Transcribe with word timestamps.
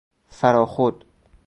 فراخود 0.29 1.05